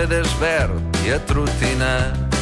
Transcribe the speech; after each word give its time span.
Mercedes 0.00 0.30
verd 0.40 0.94
i 1.04 1.10
atrotinat. 1.12 2.36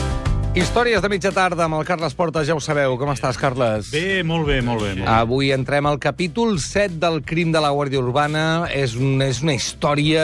Històries 0.55 1.03
de 1.03 1.09
mitja 1.11 1.33
tarda 1.35 1.65
amb 1.65 1.75
el 1.75 1.83
Carles 1.89 2.15
Porta, 2.15 2.45
ja 2.47 2.55
ho 2.55 2.61
sabeu. 2.63 2.93
Com 3.01 3.11
estàs, 3.11 3.35
Carles? 3.35 3.89
Bé, 3.91 4.23
molt 4.23 4.47
bé, 4.47 4.61
molt 4.63 4.85
bé. 4.85 4.93
Molt 4.93 5.03
bé. 5.03 5.09
Avui 5.11 5.51
entrem 5.51 5.89
al 5.91 5.99
capítol 5.99 6.61
7 6.63 7.01
del 7.03 7.19
crim 7.27 7.51
de 7.51 7.59
la 7.59 7.73
Guàrdia 7.75 7.99
Urbana. 7.99 8.45
És, 8.71 8.95
un, 8.95 9.19
és 9.27 9.43
una 9.43 9.57
història... 9.59 10.23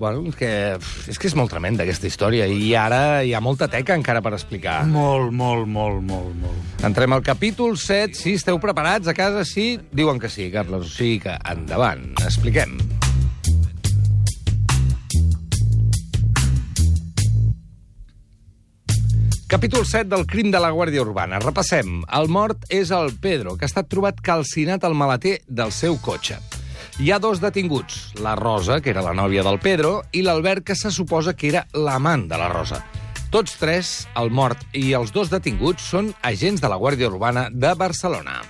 Bueno, 0.00 0.24
és 0.32 0.38
que, 0.40 0.48
és 1.12 1.20
que 1.20 1.28
és 1.28 1.36
molt 1.36 1.52
tremenda, 1.52 1.84
aquesta 1.84 2.08
història, 2.08 2.48
i 2.48 2.72
ara 2.80 3.20
hi 3.22 3.36
ha 3.36 3.44
molta 3.44 3.68
teca 3.68 3.92
encara 3.92 4.24
per 4.24 4.32
explicar. 4.32 4.80
Molt, 4.88 5.36
molt, 5.36 5.68
molt, 5.68 6.00
molt, 6.00 6.32
molt. 6.40 6.80
Entrem 6.80 7.12
al 7.12 7.20
capítol 7.28 7.76
7. 7.76 8.16
Si 8.16 8.38
esteu 8.40 8.56
preparats 8.56 9.12
a 9.12 9.14
casa, 9.20 9.44
sí? 9.44 9.76
Diuen 9.92 10.16
que 10.16 10.32
sí, 10.32 10.48
Carles. 10.56 10.88
O 10.88 10.96
sigui 10.96 11.20
que 11.28 11.36
endavant, 11.52 12.08
expliquem. 12.24 12.80
Capítol 19.52 19.84
7 19.84 20.08
del 20.08 20.24
crim 20.24 20.48
de 20.48 20.56
la 20.56 20.70
Guàrdia 20.72 21.02
Urbana. 21.04 21.36
Repassem. 21.42 21.98
El 22.16 22.30
mort 22.32 22.62
és 22.72 22.88
el 22.88 23.10
Pedro, 23.20 23.52
que 23.60 23.66
ha 23.66 23.68
estat 23.68 23.90
trobat 23.92 24.22
calcinat 24.24 24.86
al 24.88 24.96
maleter 24.96 25.34
del 25.44 25.74
seu 25.76 25.98
cotxe. 26.00 26.38
Hi 26.96 27.12
ha 27.12 27.18
dos 27.20 27.42
detinguts, 27.42 28.14
la 28.24 28.32
Rosa, 28.32 28.80
que 28.80 28.88
era 28.94 29.04
la 29.04 29.12
nòvia 29.12 29.44
del 29.44 29.60
Pedro, 29.60 29.98
i 30.16 30.24
l'Albert, 30.24 30.64
que 30.64 30.72
se 30.72 30.88
suposa 30.88 31.36
que 31.36 31.52
era 31.52 31.66
l'amant 31.76 32.24
de 32.32 32.40
la 32.40 32.48
Rosa. 32.48 32.80
Tots 33.28 33.60
tres, 33.60 33.92
el 34.16 34.32
mort 34.32 34.64
i 34.72 34.94
els 34.96 35.12
dos 35.12 35.28
detinguts, 35.28 35.84
són 35.84 36.14
agents 36.24 36.64
de 36.64 36.72
la 36.72 36.80
Guàrdia 36.80 37.12
Urbana 37.12 37.50
de 37.52 37.76
Barcelona. 37.76 38.40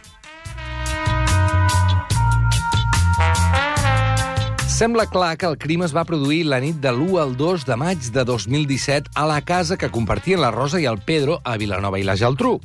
Sembla 4.83 5.05
clar 5.07 5.37
que 5.39 5.47
el 5.47 5.61
crim 5.63 5.85
es 5.87 5.93
va 5.95 6.03
produir 6.03 6.41
la 6.51 6.57
nit 6.59 6.81
de 6.83 6.91
l'1 6.91 7.21
al 7.23 7.37
2 7.39 7.63
de 7.69 7.75
maig 7.79 8.07
de 8.11 8.25
2017 8.27 9.13
a 9.15 9.29
la 9.31 9.37
casa 9.47 9.77
que 9.79 9.93
compartien 9.95 10.41
la 10.43 10.51
Rosa 10.51 10.81
i 10.83 10.89
el 10.91 10.97
Pedro 11.07 11.37
a 11.47 11.53
Vilanova 11.55 12.01
i 12.01 12.03
la 12.03 12.17
Geltrú. 12.19 12.57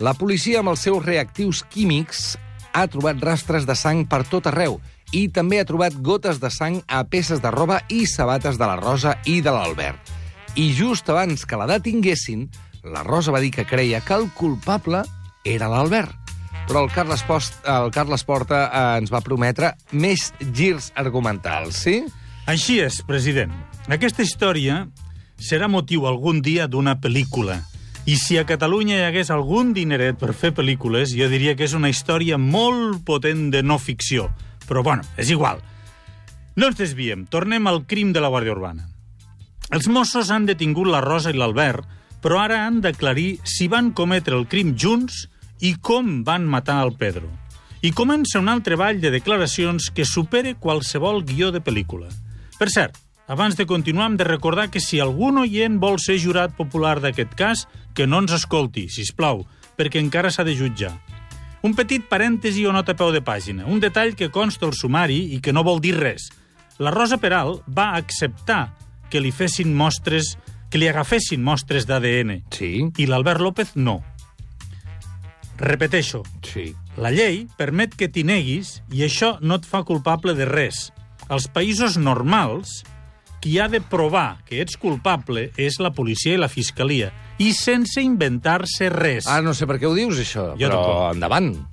La 0.00 0.14
policia, 0.16 0.62
amb 0.62 0.72
els 0.72 0.80
seus 0.86 1.04
reactius 1.04 1.60
químics, 1.68 2.38
ha 2.72 2.86
trobat 2.88 3.20
rastres 3.20 3.66
de 3.68 3.76
sang 3.76 4.06
per 4.08 4.22
tot 4.30 4.48
arreu 4.48 4.78
i 5.12 5.26
també 5.28 5.58
ha 5.60 5.66
trobat 5.68 5.98
gotes 6.00 6.40
de 6.40 6.48
sang 6.48 6.78
a 6.88 7.02
peces 7.04 7.44
de 7.44 7.52
roba 7.52 7.82
i 7.92 8.06
sabates 8.08 8.56
de 8.56 8.64
la 8.64 8.78
Rosa 8.80 9.18
i 9.28 9.42
de 9.44 9.52
l'Albert. 9.52 10.00
I 10.56 10.70
just 10.72 11.12
abans 11.12 11.44
que 11.44 11.60
la 11.60 11.68
detinguessin, 11.68 12.48
la 12.80 13.04
Rosa 13.04 13.36
va 13.36 13.44
dir 13.44 13.52
que 13.52 13.68
creia 13.68 14.00
que 14.00 14.16
el 14.16 14.30
culpable 14.40 15.04
era 15.44 15.68
l'Albert. 15.68 16.27
Però 16.68 16.82
el 16.84 16.90
Carles, 16.92 17.22
Post, 17.24 17.62
el 17.64 17.88
Carles 17.88 18.26
Porta 18.28 18.58
eh, 18.68 18.80
ens 19.00 19.08
va 19.08 19.22
prometre 19.24 19.70
més 19.96 20.26
girs 20.52 20.90
argumentals, 21.00 21.78
sí? 21.86 22.02
Així 22.44 22.76
és, 22.84 22.98
president. 23.08 23.54
Aquesta 23.88 24.20
història 24.20 24.82
serà 25.40 25.64
motiu 25.72 26.04
algun 26.04 26.42
dia 26.44 26.66
d'una 26.68 26.98
pel·lícula. 27.00 27.56
I 28.04 28.18
si 28.20 28.36
a 28.36 28.44
Catalunya 28.44 28.98
hi 28.98 29.06
hagués 29.06 29.32
algun 29.32 29.72
dineret 29.72 30.20
per 30.20 30.34
fer 30.36 30.50
pel·lícules, 30.58 31.14
jo 31.16 31.30
diria 31.32 31.56
que 31.56 31.64
és 31.64 31.72
una 31.72 31.88
història 31.88 32.36
molt 32.36 33.00
potent 33.08 33.48
de 33.54 33.64
no 33.64 33.80
ficció. 33.80 34.28
Però, 34.68 34.84
bueno, 34.84 35.08
és 35.16 35.32
igual. 35.32 35.64
No 36.60 36.68
ens 36.68 36.76
desviem. 36.76 37.24
Tornem 37.32 37.64
al 37.64 37.86
crim 37.88 38.12
de 38.12 38.20
la 38.20 38.28
Guàrdia 38.28 38.52
Urbana. 38.52 38.84
Els 39.72 39.88
Mossos 39.88 40.28
han 40.28 40.44
detingut 40.44 40.92
la 40.92 41.00
Rosa 41.00 41.32
i 41.32 41.40
l'Albert, 41.40 41.88
però 42.20 42.42
ara 42.44 42.66
han 42.66 42.82
d'aclarir 42.84 43.38
si 43.48 43.72
van 43.72 43.94
cometre 43.96 44.36
el 44.36 44.44
crim 44.52 44.76
junts 44.76 45.30
i 45.60 45.74
com 45.80 46.22
van 46.24 46.46
matar 46.46 46.80
el 46.84 46.94
Pedro. 46.98 47.28
I 47.82 47.92
comença 47.94 48.40
un 48.40 48.48
altre 48.50 48.76
ball 48.76 49.00
de 49.00 49.12
declaracions 49.14 49.90
que 49.94 50.06
supere 50.06 50.56
qualsevol 50.58 51.22
guió 51.24 51.52
de 51.54 51.62
pel·lícula. 51.62 52.08
Per 52.58 52.66
cert, 52.74 52.96
abans 53.28 53.54
de 53.54 53.66
continuar 53.66 54.08
hem 54.10 54.16
de 54.18 54.26
recordar 54.26 54.70
que 54.70 54.80
si 54.82 54.98
algun 54.98 55.38
oient 55.44 55.78
vol 55.78 56.00
ser 56.02 56.18
jurat 56.18 56.56
popular 56.56 56.98
d'aquest 57.00 57.36
cas, 57.38 57.66
que 57.94 58.06
no 58.06 58.18
ens 58.22 58.34
escolti, 58.34 58.88
si 58.90 59.06
plau, 59.14 59.44
perquè 59.78 60.02
encara 60.02 60.30
s'ha 60.30 60.46
de 60.46 60.56
jutjar. 60.58 60.96
Un 61.62 61.74
petit 61.74 62.02
parèntesi 62.06 62.66
o 62.66 62.72
nota 62.72 62.94
a 62.94 62.98
peu 62.98 63.12
de 63.14 63.22
pàgina, 63.22 63.66
un 63.66 63.80
detall 63.82 64.14
que 64.18 64.30
consta 64.30 64.66
al 64.66 64.74
sumari 64.74 65.34
i 65.34 65.40
que 65.42 65.52
no 65.52 65.66
vol 65.66 65.80
dir 65.82 65.96
res. 65.98 66.30
La 66.78 66.90
Rosa 66.94 67.18
Peral 67.18 67.58
va 67.66 67.94
acceptar 67.98 68.74
que 69.10 69.20
li 69.20 69.32
fessin 69.34 69.74
mostres 69.74 70.36
que 70.70 70.78
li 70.78 70.88
agafessin 70.88 71.42
mostres 71.42 71.86
d'ADN. 71.88 72.42
Sí. 72.52 72.72
I 73.00 73.06
l'Albert 73.08 73.40
López 73.40 73.74
no. 73.76 74.02
Repeteixo, 75.58 76.22
Sí. 76.42 76.74
la 76.96 77.10
llei 77.10 77.46
permet 77.56 77.94
que 77.96 78.08
t'hi 78.08 78.22
neguis 78.24 78.82
i 78.94 79.02
això 79.02 79.38
no 79.40 79.56
et 79.56 79.66
fa 79.66 79.82
culpable 79.84 80.34
de 80.34 80.44
res. 80.46 80.92
Als 81.28 81.48
països 81.50 81.96
normals, 81.98 82.84
qui 83.40 83.58
ha 83.58 83.68
de 83.68 83.80
provar 83.80 84.38
que 84.46 84.60
ets 84.62 84.76
culpable 84.76 85.50
és 85.56 85.78
la 85.78 85.90
policia 85.92 86.34
i 86.34 86.38
la 86.38 86.48
fiscalia, 86.48 87.12
i 87.38 87.52
sense 87.52 88.00
inventar-se 88.02 88.88
res. 88.90 89.26
Ah, 89.26 89.40
no 89.42 89.52
sé 89.54 89.66
per 89.66 89.78
què 89.78 89.86
ho 89.86 89.94
dius, 89.94 90.18
això, 90.18 90.52
Jo 90.58 90.68
però 90.68 90.80
tampoc. 90.82 91.14
endavant. 91.14 91.66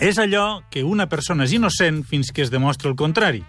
És 0.00 0.18
allò 0.18 0.62
que 0.70 0.82
una 0.84 1.06
persona 1.08 1.44
és 1.44 1.52
innocent 1.52 2.04
fins 2.04 2.30
que 2.32 2.42
es 2.42 2.50
demostra 2.50 2.90
el 2.90 2.96
contrari. 2.96 3.44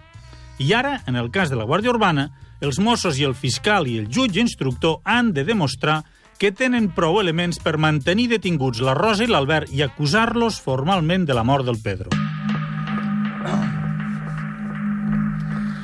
I 0.58 0.72
ara, 0.72 1.02
en 1.06 1.14
el 1.16 1.30
cas 1.30 1.50
de 1.50 1.56
la 1.56 1.64
Guàrdia 1.64 1.90
Urbana, 1.90 2.30
els 2.60 2.78
Mossos 2.78 3.18
i 3.18 3.24
el 3.24 3.34
fiscal 3.34 3.86
i 3.86 3.98
el 3.98 4.08
jutge 4.08 4.40
instructor 4.40 4.98
han 5.04 5.32
de 5.32 5.44
demostrar 5.44 6.04
que 6.38 6.52
tenen 6.54 6.88
prou 6.94 7.18
elements 7.20 7.58
per 7.58 7.76
mantenir 7.82 8.28
detinguts 8.30 8.80
la 8.80 8.94
Rosa 8.94 9.26
i 9.26 9.30
l'Albert 9.30 9.72
i 9.74 9.82
acusar-los 9.82 10.60
formalment 10.62 11.26
de 11.26 11.34
la 11.34 11.44
mort 11.44 11.66
del 11.66 11.82
Pedro. 11.82 12.14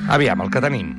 Aviam, 0.07 0.41
el 0.41 0.53
que 0.53 0.61
tenim. 0.61 0.93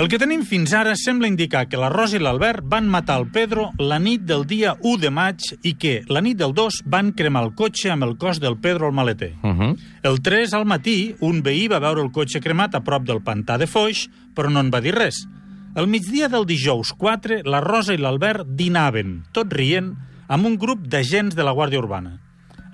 El 0.00 0.08
que 0.08 0.16
tenim 0.16 0.40
fins 0.48 0.72
ara 0.72 0.94
sembla 0.96 1.28
indicar 1.28 1.66
que 1.68 1.76
la 1.76 1.90
Rosa 1.92 2.16
i 2.16 2.22
l'Albert 2.22 2.64
van 2.64 2.88
matar 2.88 3.18
el 3.20 3.26
Pedro 3.30 3.66
la 3.78 3.98
nit 4.00 4.22
del 4.24 4.46
dia 4.48 4.72
1 4.80 5.02
de 5.02 5.10
maig 5.12 5.44
i 5.68 5.74
que, 5.76 5.98
la 6.08 6.22
nit 6.24 6.38
del 6.40 6.54
2, 6.56 6.80
van 6.88 7.12
cremar 7.12 7.42
el 7.44 7.52
cotxe 7.58 7.92
amb 7.92 8.06
el 8.08 8.16
cos 8.16 8.40
del 8.40 8.56
Pedro 8.56 8.88
al 8.88 8.96
maleter. 8.96 9.34
Uh 9.42 9.52
-huh. 9.52 9.76
El 10.02 10.22
3 10.22 10.54
al 10.54 10.64
matí, 10.64 11.14
un 11.20 11.42
veí 11.42 11.68
va 11.68 11.78
veure 11.78 12.00
el 12.00 12.10
cotxe 12.10 12.40
cremat 12.40 12.74
a 12.74 12.80
prop 12.82 13.04
del 13.04 13.20
pantà 13.20 13.58
de 13.58 13.66
Foix, 13.66 14.08
però 14.34 14.48
no 14.50 14.60
en 14.60 14.70
va 14.72 14.80
dir 14.80 14.94
res. 14.94 15.28
Al 15.74 15.86
migdia 15.88 16.28
del 16.28 16.44
dijous 16.44 16.90
4, 17.00 17.38
la 17.48 17.62
Rosa 17.64 17.94
i 17.96 17.98
l'Albert 18.00 18.44
dinaven, 18.58 19.22
tot 19.32 19.54
rient, 19.56 19.94
amb 20.28 20.44
un 20.44 20.58
grup 20.60 20.82
d'agents 20.84 21.32
de 21.32 21.46
la 21.46 21.54
Guàrdia 21.56 21.80
Urbana. 21.80 22.18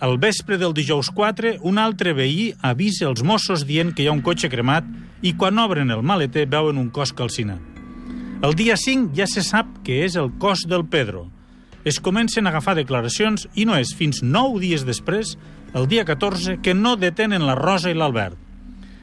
Al 0.03 0.17
vespre 0.19 0.59
del 0.59 0.75
dijous 0.75 1.13
4, 1.15 1.61
un 1.63 1.79
altre 1.79 2.11
veí 2.19 2.49
avisa 2.59 3.07
els 3.07 3.23
Mossos 3.23 3.63
dient 3.69 3.93
que 3.95 4.03
hi 4.03 4.09
ha 4.11 4.15
un 4.17 4.23
cotxe 4.27 4.51
cremat 4.51 4.89
i 5.23 5.37
quan 5.39 5.63
obren 5.63 5.95
el 5.95 6.03
maleter 6.03 6.49
veuen 6.51 6.81
un 6.83 6.89
cos 6.91 7.13
calcinat. 7.15 7.63
El 8.43 8.59
dia 8.59 8.75
5 8.75 9.15
ja 9.15 9.29
se 9.31 9.47
sap 9.47 9.79
que 9.87 10.01
és 10.03 10.19
el 10.19 10.33
cos 10.43 10.67
del 10.67 10.83
Pedro. 10.91 11.29
Es 11.87 12.03
comencen 12.03 12.47
a 12.47 12.51
agafar 12.51 12.75
declaracions 12.81 13.47
i 13.55 13.63
no 13.63 13.79
és 13.79 13.95
fins 13.95 14.25
9 14.27 14.59
dies 14.67 14.83
després, 14.83 15.37
el 15.71 15.87
dia 15.87 16.03
14, 16.03 16.59
que 16.67 16.75
no 16.75 16.97
detenen 16.99 17.47
la 17.47 17.55
Rosa 17.55 17.95
i 17.95 17.95
l'Albert. 17.95 18.35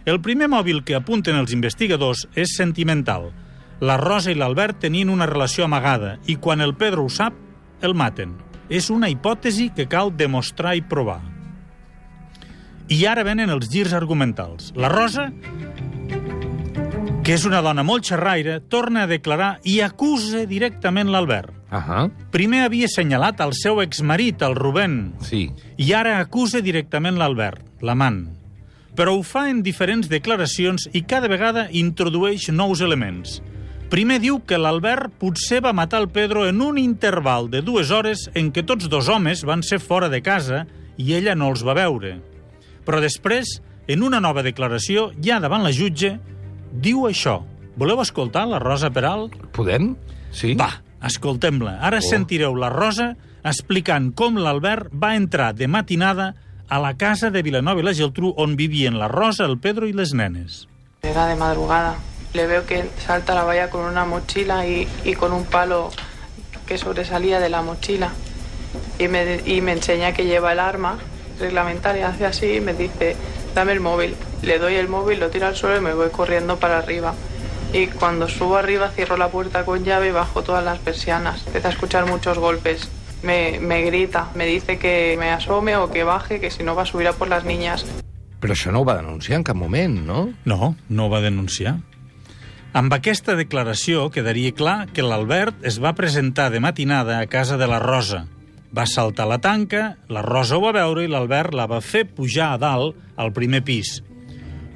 El 0.03 0.19
primer 0.19 0.51
mòbil 0.51 0.83
que 0.83 0.99
apunten 0.99 1.39
els 1.39 1.55
investigadors 1.55 2.27
és 2.35 2.59
sentimental. 2.59 3.31
La 3.81 3.97
Rosa 3.97 4.31
i 4.31 4.35
l'Albert 4.39 4.79
tenien 4.85 5.09
una 5.11 5.27
relació 5.27 5.65
amagada 5.65 6.17
i 6.31 6.37
quan 6.37 6.61
el 6.61 6.75
Pedro 6.79 7.03
ho 7.05 7.09
sap, 7.09 7.33
el 7.81 7.93
maten. 7.93 8.37
És 8.69 8.89
una 8.89 9.09
hipòtesi 9.11 9.69
que 9.75 9.87
cal 9.87 10.13
demostrar 10.15 10.75
i 10.77 10.81
provar. 10.81 11.19
I 12.87 13.05
ara 13.09 13.25
venen 13.25 13.49
els 13.49 13.67
girs 13.69 13.93
argumentals. 13.93 14.71
La 14.77 14.89
Rosa, 14.89 15.31
que 17.25 17.33
és 17.33 17.45
una 17.45 17.61
dona 17.65 17.83
molt 17.83 18.05
xerraire, 18.05 18.59
torna 18.69 19.03
a 19.03 19.09
declarar 19.09 19.59
i 19.65 19.79
acusa 19.81 20.45
directament 20.45 21.09
l'Albert. 21.09 21.51
Uh 21.71 21.77
-huh. 21.81 22.11
Primer 22.31 22.63
havia 22.63 22.85
assenyalat 22.85 23.39
el 23.41 23.53
seu 23.53 23.81
exmarit, 23.81 24.41
el 24.41 24.55
Rubén, 24.55 25.13
Sí. 25.19 25.51
i 25.77 25.93
ara 25.93 26.19
acusa 26.19 26.61
directament 26.61 27.17
l'Albert, 27.17 27.61
l'amant. 27.81 28.29
Però 28.95 29.17
ho 29.17 29.23
fa 29.23 29.49
en 29.49 29.61
diferents 29.63 30.07
declaracions 30.07 30.87
i 30.93 31.01
cada 31.01 31.27
vegada 31.27 31.67
introdueix 31.71 32.49
nous 32.49 32.79
elements. 32.81 33.41
Primer 33.85 34.17
diu 34.17 34.39
que 34.41 34.57
l'Albert 34.57 35.13
potser 35.21 35.59
va 35.61 35.73
matar 35.75 35.99
el 36.01 36.09
Pedro 36.09 36.47
en 36.49 36.61
un 36.65 36.79
interval 36.81 37.51
de 37.53 37.61
dues 37.61 37.91
hores 37.93 38.25
en 38.33 38.49
què 38.51 38.63
tots 38.65 38.89
dos 38.89 39.09
homes 39.13 39.43
van 39.45 39.61
ser 39.63 39.77
fora 39.79 40.09
de 40.09 40.23
casa 40.25 40.63
i 40.97 41.13
ella 41.13 41.35
no 41.37 41.51
els 41.53 41.61
va 41.65 41.75
veure. 41.77 42.15
Però 42.85 43.01
després, 43.01 43.59
en 43.87 44.01
una 44.03 44.21
nova 44.23 44.41
declaració, 44.45 45.11
ja 45.21 45.37
davant 45.43 45.61
la 45.61 45.73
jutge, 45.75 46.15
diu 46.73 47.05
això. 47.05 47.43
Voleu 47.77 48.01
escoltar 48.01 48.47
la 48.49 48.59
Rosa 48.63 48.89
Peral? 48.89 49.29
Podem? 49.53 49.93
Sí? 50.33 50.55
Va, 50.57 50.71
escoltem-la. 51.05 51.77
Ara 51.85 52.01
oh. 52.01 52.07
sentireu 52.09 52.57
la 52.57 52.71
Rosa 52.73 53.11
explicant 53.45 54.09
com 54.17 54.41
l'Albert 54.41 54.89
va 54.97 55.13
entrar 55.13 55.51
de 55.53 55.69
matinada 55.69 56.31
a 56.67 56.81
la 56.81 56.95
casa 56.97 57.29
de 57.29 57.45
Vilanova 57.45 57.83
i 57.83 57.85
la 57.85 57.93
Geltrú 57.93 58.33
on 58.41 58.57
vivien 58.57 58.97
la 58.97 59.11
Rosa, 59.13 59.45
el 59.45 59.59
Pedro 59.61 59.85
i 59.85 59.93
les 59.93 60.17
nenes. 60.17 60.65
Era 61.05 61.29
de 61.29 61.37
madrugada. 61.37 61.93
Le 62.35 62.47
veo 62.47 62.65
que 62.65 62.83
salta 63.05 63.31
a 63.31 63.35
la 63.35 63.43
valla 63.45 63.69
con 63.69 63.85
una 63.85 64.03
mochila 64.03 64.67
y, 64.67 64.87
y 65.05 65.13
con 65.13 65.31
un 65.31 65.45
palo 65.45 65.89
que 66.67 66.77
sobresalía 66.77 67.39
de 67.39 67.47
la 67.49 67.61
mochila. 67.61 68.11
Y 68.99 69.07
me, 69.07 69.41
y 69.45 69.61
me 69.61 69.71
enseña 69.71 70.11
que 70.11 70.25
lleva 70.25 70.51
el 70.51 70.59
arma 70.59 70.97
reglamentaria, 71.39 72.09
hace 72.09 72.25
así 72.25 72.55
y 72.55 72.61
me 72.61 72.73
dice, 72.73 73.15
dame 73.53 73.71
el 73.71 73.79
móvil. 73.79 74.15
Le 74.41 74.59
doy 74.59 74.75
el 74.75 74.89
móvil, 74.89 75.21
lo 75.21 75.29
tiro 75.29 75.47
al 75.47 75.55
suelo 75.55 75.77
y 75.77 75.81
me 75.81 75.93
voy 75.93 76.09
corriendo 76.09 76.57
para 76.57 76.77
arriba. 76.77 77.13
Y 77.71 77.87
cuando 77.87 78.27
subo 78.27 78.57
arriba 78.57 78.89
cierro 78.89 79.15
la 79.17 79.29
puerta 79.29 79.65
con 79.65 79.85
llave 79.85 80.09
y 80.09 80.11
bajo 80.11 80.43
todas 80.43 80.63
las 80.63 80.79
persianas. 80.79 81.41
Empiezo 81.45 81.69
a 81.69 81.71
escuchar 81.71 82.05
muchos 82.05 82.37
golpes. 82.37 82.89
Me, 83.23 83.59
me 83.61 83.81
grita, 83.81 84.29
me 84.35 84.45
dice 84.45 84.77
que 84.77 85.15
me 85.17 85.31
asome 85.31 85.77
o 85.77 85.89
que 85.89 86.03
baje, 86.03 86.39
que 86.39 86.51
si 86.51 86.63
no 86.63 86.75
va 86.75 86.83
a 86.83 86.85
subir 86.85 87.07
a 87.07 87.13
por 87.13 87.29
las 87.29 87.45
niñas. 87.45 87.85
Però 88.39 88.53
això 88.53 88.69
no 88.69 88.83
ho 88.83 88.85
va 88.85 88.93
denunciar 88.99 89.39
en 89.39 89.43
cap 89.47 89.55
moment, 89.57 89.95
no? 90.05 90.29
No, 90.45 90.75
no 90.89 91.05
ho 91.05 91.09
va 91.09 91.21
denunciar. 91.23 91.79
Amb 92.75 92.91
aquesta 92.91 93.37
declaració 93.39 94.09
quedaria 94.11 94.51
clar 94.51 94.89
que 94.91 95.03
l'Albert 95.05 95.63
es 95.63 95.77
va 95.79 95.93
presentar 95.95 96.49
de 96.51 96.59
matinada 96.59 97.19
a 97.21 97.27
casa 97.31 97.55
de 97.57 97.67
la 97.71 97.79
Rosa. 97.79 98.25
Va 98.75 98.83
saltar 98.85 99.29
la 99.29 99.37
tanca, 99.39 99.95
la 100.11 100.21
Rosa 100.25 100.57
ho 100.57 100.63
va 100.65 100.73
veure 100.75 101.05
i 101.05 101.07
l'Albert 101.11 101.55
la 101.55 101.69
va 101.71 101.79
fer 101.79 102.03
pujar 102.09 102.49
a 102.53 102.57
dalt 102.59 102.97
al 103.15 103.31
primer 103.31 103.61
pis. 103.63 104.01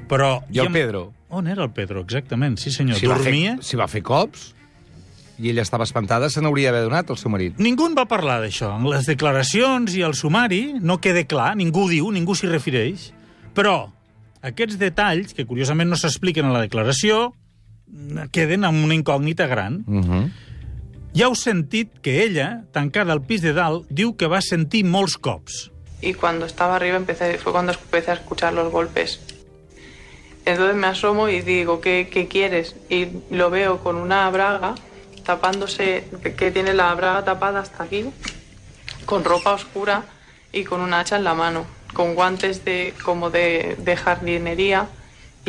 Però... 0.07 0.37
I 0.47 0.61
el 0.63 0.69
ja- 0.69 0.75
Pedro? 0.77 1.01
On 1.29 1.45
era 1.51 1.61
el 1.67 1.73
Pedro, 1.75 2.01
exactament? 2.01 2.55
Sí, 2.57 2.71
senyor. 2.71 2.97
Si 2.97 3.05
va, 3.05 3.17
Dormia? 3.19 3.57
si 3.61 3.77
va 3.77 3.85
fer 3.91 4.01
cops 4.01 4.53
i 5.39 5.51
ella 5.51 5.61
estava 5.61 5.85
espantada, 5.85 6.27
se 6.31 6.41
n'hauria 6.41 6.71
d'haver 6.71 6.87
donat 6.87 7.11
el 7.13 7.19
seu 7.19 7.29
marit. 7.31 7.59
Ningú 7.61 7.85
en 7.87 7.93
va 7.99 8.07
parlar 8.09 8.39
d'això. 8.41 8.71
En 8.79 8.87
les 8.89 9.05
declaracions 9.07 9.93
i 9.95 10.01
el 10.07 10.15
sumari 10.17 10.79
no 10.79 10.97
queda 11.03 11.21
clar, 11.27 11.51
ningú 11.59 11.85
diu, 11.91 12.09
ningú 12.15 12.33
s'hi 12.35 12.47
refereix. 12.49 13.11
Però 13.55 13.91
aquests 14.41 14.79
detalls, 14.81 15.35
que 15.35 15.45
curiosament 15.47 15.91
no 15.91 15.99
s'expliquen 15.99 16.47
a 16.49 16.55
la 16.55 16.63
declaració, 16.65 17.29
queden 18.31 18.65
amb 18.65 18.83
una 18.83 18.93
incògnita 18.93 19.47
gran. 19.47 19.83
Uh 19.87 20.01
-huh. 20.01 20.31
Ja 21.13 21.25
heu 21.25 21.35
sentit 21.35 21.89
que 22.01 22.23
ella, 22.23 22.63
tancada 22.71 23.13
al 23.13 23.21
pis 23.21 23.41
de 23.41 23.53
dalt, 23.53 23.87
diu 23.89 24.15
que 24.15 24.27
va 24.27 24.41
sentir 24.41 24.85
molts 24.85 25.17
cops. 25.17 25.71
Y 26.01 26.13
cuando 26.13 26.45
estaba 26.45 26.75
arriba 26.75 26.97
empecé, 26.97 27.37
fue 27.37 27.51
cuando 27.51 27.73
empecé 27.73 28.11
a 28.11 28.13
escuchar 28.13 28.53
los 28.53 28.71
golpes. 28.71 29.19
Entonces 30.45 30.75
me 30.75 30.87
asomo 30.87 31.27
y 31.27 31.41
digo, 31.41 31.81
¿qué, 31.81 32.07
qué 32.11 32.27
quieres? 32.27 32.75
Y 32.89 33.07
lo 33.31 33.49
veo 33.49 33.79
con 33.79 33.95
una 33.95 34.29
braga 34.29 34.75
tapándose, 35.25 36.05
que 36.37 36.51
tiene 36.51 36.73
la 36.73 36.93
braga 36.95 37.23
tapada 37.23 37.59
hasta 37.59 37.83
aquí, 37.83 38.05
con 39.05 39.23
ropa 39.23 39.53
oscura 39.53 40.03
y 40.51 40.63
con 40.63 40.81
un 40.81 40.93
hacha 40.93 41.17
en 41.17 41.23
la 41.23 41.35
mano, 41.35 41.65
con 41.93 42.15
guantes 42.15 42.65
de, 42.65 42.93
como 43.03 43.29
de, 43.29 43.75
de 43.77 43.95
jardinería 43.95 44.87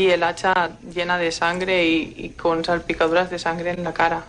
y 0.01 0.11
el 0.11 0.23
hacha 0.23 0.71
llena 0.95 1.19
de 1.19 1.31
sangre 1.33 1.87
y, 1.89 2.15
y 2.17 2.29
con 2.31 2.65
salpicaduras 2.65 3.31
de 3.31 3.39
sangre 3.39 3.71
en 3.73 3.85
la 3.85 3.93
cara. 3.93 4.25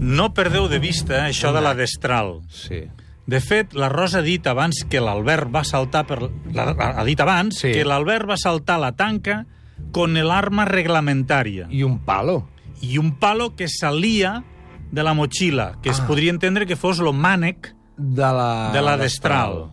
No 0.00 0.32
perdeu 0.34 0.68
de 0.68 0.78
vista 0.78 1.24
això 1.26 1.50
de 1.54 1.62
la 1.64 1.74
destral. 1.74 2.40
Sí. 2.52 2.84
De 3.26 3.40
fet, 3.42 3.72
la 3.74 3.88
Rosa 3.90 4.20
ha 4.20 4.22
dit 4.26 4.44
abans 4.46 4.84
que 4.88 5.00
l'Albert 5.02 5.50
va 5.50 5.64
saltar 5.66 6.04
per... 6.06 6.20
La, 6.54 6.68
ha 6.78 7.04
dit 7.04 7.18
abans 7.20 7.58
Sí. 7.58 7.72
que 7.74 7.84
l'Albert 7.84 8.28
va 8.30 8.36
saltar 8.38 8.78
la 8.78 8.92
tanca 8.94 9.46
con 9.92 10.16
el 10.16 10.30
arma 10.30 10.64
reglamentària 10.64 11.66
I 11.70 11.82
un 11.82 11.98
palo. 12.06 12.46
i 12.80 12.98
un 12.98 13.16
palo 13.18 13.56
que 13.56 13.66
salia 13.68 14.44
de 14.92 15.02
la 15.02 15.12
motxilla, 15.14 15.72
que 15.82 15.90
es 15.90 15.98
Ah. 16.00 16.06
podria 16.06 16.30
entendre 16.30 16.66
que 16.66 16.76
fos 16.76 16.98
lo 17.00 17.12
mànec 17.12 17.74
De 17.96 18.22
la... 18.22 18.70
de 18.72 18.82
la 18.82 18.96
destral. 18.96 19.72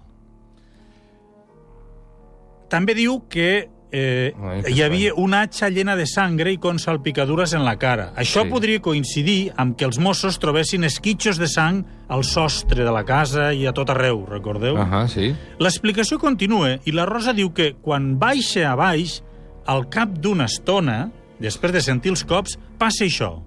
També 2.73 2.95
diu 2.97 3.21
que 3.29 3.69
eh, 3.93 4.33
que 4.65 4.71
hi 4.73 4.81
havia 4.81 5.11
una 5.21 5.43
atxa 5.45 5.67
llena 5.69 5.93
de 5.95 6.07
sangre 6.09 6.49
i 6.49 6.57
con 6.57 6.79
salpicadures 6.81 7.53
en 7.53 7.61
la 7.63 7.75
cara. 7.77 8.07
Això 8.17 8.41
Sí. 8.41 8.49
podria 8.49 8.81
coincidir 8.81 9.53
amb 9.55 9.77
que 9.77 9.85
els 9.85 9.99
Mossos 9.99 10.39
trobessin 10.41 10.83
esquitxos 10.83 11.37
de 11.37 11.45
sang 11.47 11.83
al 12.09 12.23
sostre 12.23 12.83
de 12.83 12.91
la 12.91 13.03
casa 13.05 13.51
i 13.53 13.67
a 13.67 13.73
tot 13.73 13.91
arreu, 13.93 14.25
recordeu? 14.25 14.77
Ahà, 14.81 15.07
sí. 15.07 15.35
L'explicació 15.59 16.17
continua 16.17 16.79
i 16.83 16.91
la 16.91 17.05
Rosa 17.05 17.33
diu 17.37 17.53
que 17.53 17.75
quan 17.75 18.17
baixa 18.17 18.71
a 18.71 18.75
baix, 18.75 19.21
al 19.67 19.87
cap 19.89 20.09
d'una 20.17 20.45
estona, 20.49 21.11
després 21.39 21.71
de 21.71 21.81
sentir 21.81 22.09
els 22.09 22.23
cops, 22.25 22.57
passa 22.79 23.05
això. 23.05 23.43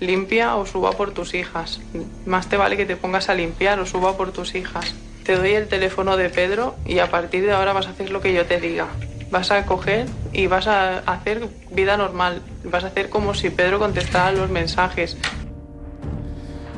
Limpia 0.00 0.56
o 0.56 0.64
suba 0.64 0.92
por 0.96 1.12
tus 1.12 1.34
hijas. 1.34 1.80
Más 2.24 2.48
te 2.48 2.56
vale 2.56 2.78
que 2.78 2.86
te 2.86 2.96
pongas 2.96 3.28
a 3.28 3.34
limpiar 3.34 3.78
o 3.78 3.84
suba 3.84 4.16
por 4.16 4.32
tus 4.32 4.54
hijas. 4.54 4.94
Te 5.24 5.36
doy 5.36 5.52
el 5.52 5.68
teléfono 5.68 6.16
de 6.16 6.28
Pedro 6.28 6.76
y 6.84 6.98
a 6.98 7.10
partir 7.10 7.44
de 7.44 7.52
ahora 7.52 7.72
vas 7.72 7.86
a 7.86 7.90
hacer 7.90 8.10
lo 8.10 8.20
que 8.20 8.34
yo 8.34 8.44
te 8.46 8.60
diga. 8.60 8.88
Vas 9.30 9.50
a 9.50 9.64
coger 9.64 10.06
y 10.32 10.46
vas 10.46 10.66
a 10.66 10.98
hacer 10.98 11.48
vida 11.70 11.96
normal. 11.96 12.42
Vas 12.64 12.84
a 12.84 12.88
hacer 12.88 13.08
como 13.08 13.34
si 13.34 13.50
Pedro 13.50 13.78
contestara 13.78 14.32
los 14.32 14.50
mensajes. 14.50 15.16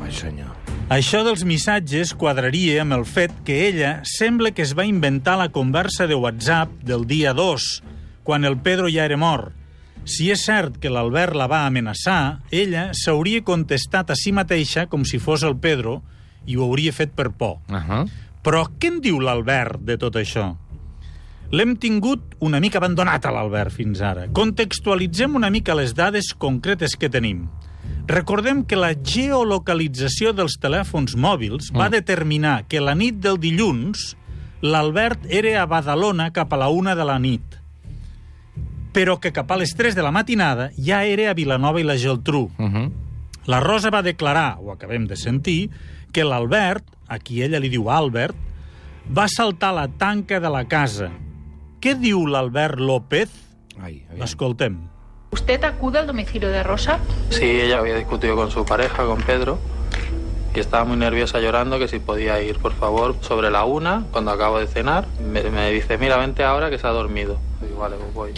Ai, 0.04 0.12
senyor. 0.12 0.52
Això 0.92 1.22
dels 1.24 1.46
missatges 1.48 2.12
quadraria 2.12 2.82
amb 2.82 2.92
el 2.92 3.06
fet 3.08 3.32
que 3.46 3.62
ella 3.66 4.02
sembla 4.04 4.50
que 4.52 4.60
es 4.62 4.74
va 4.76 4.84
inventar 4.84 5.38
la 5.40 5.48
conversa 5.48 6.06
de 6.06 6.14
WhatsApp 6.14 6.68
del 6.84 7.06
dia 7.08 7.32
2, 7.32 7.82
quan 8.22 8.44
el 8.44 8.58
Pedro 8.60 8.90
ja 8.92 9.06
era 9.08 9.16
mort. 9.16 9.56
Si 10.04 10.28
és 10.28 10.42
cert 10.44 10.76
que 10.76 10.92
l'Albert 10.92 11.32
la 11.32 11.48
va 11.48 11.62
amenaçar, 11.64 12.44
ella 12.52 12.90
s'hauria 12.92 13.40
contestat 13.40 14.12
a 14.12 14.18
si 14.20 14.34
mateixa 14.36 14.84
com 14.92 15.08
si 15.08 15.16
fos 15.16 15.42
el 15.48 15.56
Pedro 15.56 16.02
i 16.44 16.58
ho 16.58 16.68
hauria 16.68 16.92
fet 16.92 17.16
per 17.16 17.30
por. 17.32 17.62
Ahà. 17.72 18.04
Però 18.44 18.66
què 18.76 18.92
en 18.92 19.00
diu 19.04 19.20
l'Albert 19.24 19.80
de 19.88 19.96
tot 20.00 20.18
això? 20.20 20.50
L'hem 21.54 21.76
tingut 21.80 22.34
una 22.44 22.60
mica 22.60 22.80
abandonat 22.80 23.24
a 23.24 23.32
l'Albert 23.32 23.72
fins 23.72 24.00
ara. 24.04 24.26
Contextualitzem 24.36 25.36
una 25.38 25.50
mica 25.54 25.76
les 25.76 25.94
dades 25.96 26.32
concretes 26.36 26.96
que 26.98 27.08
tenim. 27.12 27.46
Recordem 28.08 28.64
que 28.68 28.76
la 28.76 28.92
geolocalització 28.92 30.34
dels 30.36 30.58
telèfons 30.60 31.14
mòbils 31.16 31.70
va 31.72 31.88
determinar 31.92 32.64
que 32.68 32.82
la 32.84 32.92
nit 32.98 33.16
del 33.24 33.40
dilluns 33.40 34.10
l'Albert 34.64 35.24
era 35.28 35.62
a 35.62 35.68
Badalona 35.68 36.30
cap 36.32 36.52
a 36.52 36.58
la 36.60 36.68
una 36.72 36.94
de 36.96 37.04
la 37.04 37.16
nit, 37.20 37.56
però 38.96 39.16
que 39.20 39.32
cap 39.32 39.50
a 39.52 39.58
les 39.60 39.72
3 39.76 39.96
de 39.96 40.04
la 40.04 40.12
matinada 40.12 40.70
ja 40.76 41.02
era 41.04 41.30
a 41.30 41.36
Vilanova 41.36 41.80
i 41.80 41.84
la 41.84 41.96
Geltrú. 41.96 42.50
Uh 42.58 42.68
-huh. 42.68 42.90
La 43.46 43.60
Rosa 43.60 43.90
va 43.90 44.02
declarar, 44.02 44.56
ho 44.60 44.70
acabem 44.72 45.06
de 45.06 45.16
sentir, 45.16 45.70
que 46.12 46.24
l'Albert, 46.24 46.84
a 47.08 47.18
qui 47.18 47.42
ella 47.42 47.60
li 47.60 47.68
diu 47.68 47.90
Albert, 47.90 48.36
va 49.10 49.26
saltar 49.28 49.74
la 49.76 49.88
tanca 49.88 50.40
de 50.40 50.50
la 50.50 50.64
casa. 50.64 51.10
Què 51.80 51.94
diu 52.00 52.26
l'Albert 52.26 52.80
López? 52.80 53.28
L'escoltem. 54.16 54.78
¿Usted 55.32 55.64
acude 55.64 55.98
al 55.98 56.06
domicilio 56.06 56.48
de 56.48 56.62
Rosa? 56.62 56.98
Sí, 57.30 57.44
ella 57.44 57.78
había 57.78 57.96
discutido 57.96 58.36
con 58.36 58.50
su 58.50 58.64
pareja, 58.64 59.04
con 59.04 59.20
Pedro, 59.22 59.58
y 60.54 60.60
estaba 60.60 60.84
muy 60.84 60.96
nerviosa 60.96 61.40
llorando 61.40 61.78
que 61.78 61.88
si 61.88 61.98
podía 61.98 62.40
ir, 62.40 62.58
por 62.58 62.72
favor, 62.72 63.16
sobre 63.20 63.50
la 63.50 63.64
una, 63.64 64.06
cuando 64.12 64.30
acabo 64.30 64.60
de 64.60 64.68
cenar. 64.68 65.06
Me, 65.20 65.42
me 65.50 65.70
dice, 65.72 65.98
mira, 65.98 66.16
vente 66.16 66.44
ahora 66.44 66.70
que 66.70 66.78
se 66.78 66.86
ha 66.86 66.90
dormido. 66.90 67.38
Digo, 67.60 67.80
vale, 67.80 67.96
pues 67.96 68.14
voy. 68.14 68.32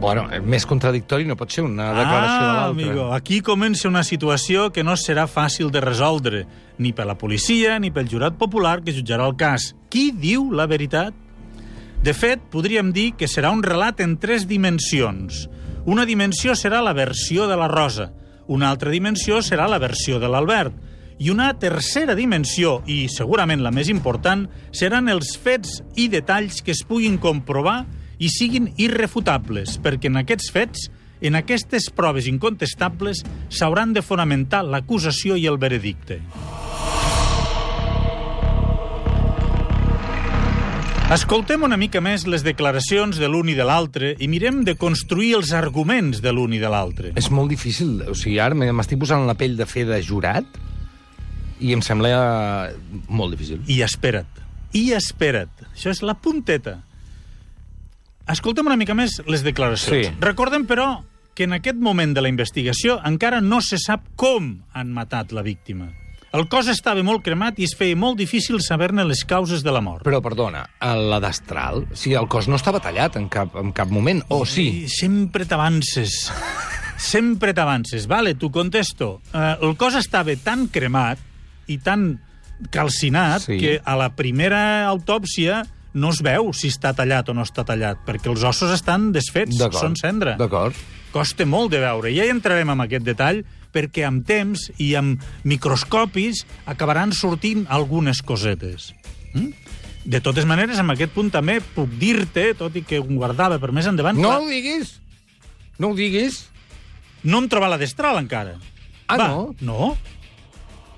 Bueno, 0.00 0.24
més 0.48 0.64
contradictori 0.64 1.26
no 1.28 1.36
pot 1.36 1.52
ser 1.52 1.66
una 1.66 1.90
declaració 1.92 2.36
de 2.40 2.46
ah, 2.48 2.52
l'altra. 2.56 2.70
amigo, 2.72 3.02
aquí 3.12 3.42
comença 3.44 3.88
una 3.88 4.00
situació 4.02 4.70
que 4.72 4.80
no 4.82 4.94
serà 4.96 5.26
fàcil 5.28 5.68
de 5.70 5.82
resoldre, 5.84 6.46
ni 6.78 6.94
per 6.96 7.04
la 7.04 7.18
policia 7.20 7.76
ni 7.78 7.90
pel 7.92 8.08
jurat 8.08 8.38
popular 8.40 8.78
que 8.80 8.94
jutjarà 8.96 9.26
el 9.28 9.36
cas. 9.36 9.74
Qui 9.92 10.08
diu 10.16 10.48
la 10.56 10.64
veritat? 10.70 11.12
De 12.00 12.14
fet, 12.16 12.40
podríem 12.48 12.94
dir 12.96 13.10
que 13.12 13.28
serà 13.28 13.52
un 13.52 13.60
relat 13.62 14.00
en 14.00 14.16
tres 14.16 14.48
dimensions. 14.48 15.44
Una 15.84 16.08
dimensió 16.08 16.56
serà 16.56 16.80
la 16.80 16.96
versió 16.96 17.44
de 17.50 17.60
la 17.60 17.68
Rosa, 17.68 18.08
una 18.48 18.70
altra 18.72 18.90
dimensió 18.90 19.42
serà 19.44 19.68
la 19.68 19.78
versió 19.78 20.16
de 20.18 20.32
l'Albert, 20.32 20.72
i 21.20 21.28
una 21.28 21.52
tercera 21.60 22.16
dimensió, 22.16 22.78
i 22.88 23.04
segurament 23.12 23.60
la 23.60 23.70
més 23.70 23.92
important, 23.92 24.46
seran 24.72 25.12
els 25.12 25.36
fets 25.36 25.82
i 26.00 26.08
detalls 26.08 26.64
que 26.64 26.72
es 26.72 26.80
puguin 26.88 27.20
comprovar 27.20 27.82
i 28.20 28.28
siguin 28.28 28.70
irrefutables, 28.76 29.78
perquè 29.82 30.12
en 30.12 30.20
aquests 30.20 30.52
fets, 30.52 30.88
en 31.24 31.36
aquestes 31.40 31.88
proves 31.96 32.28
incontestables, 32.28 33.24
s'hauran 33.48 33.94
de 33.96 34.04
fonamentar 34.04 34.62
l'acusació 34.64 35.40
i 35.40 35.48
el 35.48 35.58
veredicte. 35.60 36.20
Escoltem 41.10 41.64
una 41.66 41.74
mica 41.74 41.98
més 41.98 42.22
les 42.30 42.44
declaracions 42.46 43.16
de 43.18 43.26
l'un 43.26 43.48
i 43.50 43.56
de 43.58 43.64
l'altre 43.66 44.12
i 44.22 44.28
mirem 44.30 44.60
de 44.62 44.76
construir 44.78 45.32
els 45.40 45.50
arguments 45.58 46.20
de 46.22 46.30
l'un 46.30 46.52
i 46.54 46.60
de 46.62 46.70
l'altre. 46.70 47.10
És 47.18 47.32
molt 47.34 47.50
difícil. 47.50 47.96
O 48.06 48.14
sigui, 48.14 48.36
ara 48.38 48.54
m'estic 48.54 49.00
posant 49.02 49.26
la 49.26 49.34
pell 49.34 49.56
de 49.58 49.66
fer 49.66 49.88
de 49.88 49.98
jurat 50.06 50.46
I 51.60 51.74
em 51.74 51.82
sembla 51.82 52.70
molt 53.08 53.34
difícil. 53.34 53.58
I 53.66 53.82
espera't. 53.84 54.38
I 54.72 54.92
espera't. 54.96 55.66
Això 55.74 55.90
és 55.90 56.00
la 56.06 56.14
punteta. 56.14 56.78
Escolta'm 58.30 58.66
una 58.70 58.76
mica 58.78 58.94
més 58.94 59.18
les 59.26 59.42
declaracions. 59.46 60.06
Sí. 60.10 60.12
Recordem, 60.22 60.66
però, 60.68 61.02
que 61.34 61.44
en 61.48 61.54
aquest 61.56 61.78
moment 61.80 62.12
de 62.14 62.22
la 62.22 62.30
investigació 62.30 63.00
encara 63.06 63.40
no 63.40 63.60
se 63.64 63.78
sap 63.80 64.04
com 64.16 64.60
han 64.74 64.92
matat 64.94 65.32
la 65.32 65.42
víctima. 65.42 65.88
El 66.30 66.44
cos 66.46 66.68
estava 66.70 67.02
molt 67.02 67.24
cremat 67.26 67.56
i 67.58 67.64
es 67.66 67.72
feia 67.74 67.96
molt 67.98 68.20
difícil 68.20 68.60
saber-ne 68.62 69.02
les 69.08 69.24
causes 69.26 69.64
de 69.66 69.72
la 69.74 69.80
mort. 69.82 70.04
Però, 70.06 70.20
perdona, 70.22 70.62
la 70.78 71.18
d'Astral, 71.18 71.88
si 71.98 72.12
el 72.14 72.28
cos 72.30 72.46
no 72.46 72.54
estava 72.54 72.78
tallat 72.78 73.16
en 73.18 73.26
cap, 73.32 73.56
en 73.58 73.72
cap 73.74 73.90
moment, 73.90 74.22
o 74.30 74.44
sí? 74.46 74.84
I 74.84 74.88
sempre 74.94 75.42
t'avances. 75.44 76.30
sempre 77.00 77.50
t'avances. 77.56 78.06
Vale, 78.06 78.36
t'ho 78.38 78.50
contesto. 78.54 79.20
Uh, 79.32 79.56
el 79.70 79.74
cos 79.80 79.96
estava 79.98 80.36
tan 80.38 80.68
cremat 80.70 81.18
i 81.66 81.78
tan 81.82 82.20
calcinat 82.70 83.42
Sí. 83.48 83.58
que 83.58 83.80
a 83.82 83.96
la 83.96 84.10
primera 84.14 84.86
autòpsia 84.86 85.64
no 85.94 86.10
es 86.14 86.20
veu 86.22 86.52
si 86.56 86.70
està 86.70 86.92
tallat 86.96 87.28
o 87.28 87.34
no 87.34 87.42
està 87.46 87.64
tallat, 87.66 88.02
perquè 88.06 88.30
els 88.30 88.44
ossos 88.46 88.70
estan 88.74 89.10
desfets, 89.12 89.58
són 89.78 89.96
cendra. 89.98 90.36
D'acord. 90.38 90.76
Costa 91.10 91.46
molt 91.46 91.72
de 91.72 91.80
veure. 91.82 92.12
Ja 92.14 92.26
hi 92.26 92.30
entrarem 92.30 92.70
en 92.70 92.84
aquest 92.84 93.04
detall, 93.06 93.42
perquè 93.74 94.04
amb 94.06 94.22
temps 94.26 94.68
i 94.78 94.92
amb 94.98 95.22
microscopis 95.46 96.44
acabaran 96.70 97.12
sortint 97.14 97.66
algunes 97.68 98.22
cosetes. 98.22 98.92
Mm? 99.34 99.50
De 100.10 100.20
totes 100.24 100.46
maneres, 100.48 100.78
en 100.80 100.90
aquest 100.90 101.12
punt 101.12 101.28
també 101.30 101.58
puc 101.74 101.90
dir-te, 102.00 102.54
tot 102.58 102.74
i 102.78 102.82
que 102.86 102.98
ho 103.02 103.04
guardava 103.04 103.58
per 103.60 103.70
més 103.76 103.86
endavant, 103.90 104.16
No 104.18 104.30
clar, 104.30 104.40
ho 104.40 104.48
diguis! 104.48 104.96
No 105.78 105.90
ho 105.90 105.94
diguis! 105.98 106.46
no 107.22 107.36
hem 107.42 107.48
trobat 107.52 107.74
la 107.74 107.76
destral 107.80 108.16
encara. 108.16 108.54
Ah, 109.06 109.18
Va, 109.18 109.26
no? 109.28 109.54
No, 109.60 109.96